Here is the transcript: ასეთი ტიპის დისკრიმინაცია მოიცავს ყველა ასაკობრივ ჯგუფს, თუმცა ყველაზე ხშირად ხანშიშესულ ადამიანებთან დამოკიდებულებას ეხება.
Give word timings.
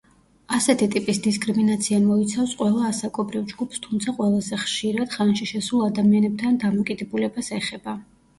ასეთი 0.57 0.85
ტიპის 0.93 1.17
დისკრიმინაცია 1.25 1.99
მოიცავს 2.05 2.55
ყველა 2.61 2.87
ასაკობრივ 2.93 3.43
ჯგუფს, 3.51 3.83
თუმცა 3.85 4.15
ყველაზე 4.21 4.59
ხშირად 4.63 5.15
ხანშიშესულ 5.19 5.85
ადამიანებთან 5.91 6.59
დამოკიდებულებას 6.67 7.53
ეხება. 7.61 7.97